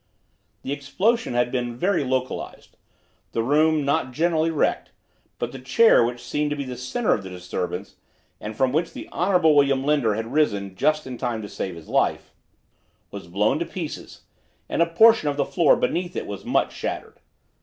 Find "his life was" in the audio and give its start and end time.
11.75-13.27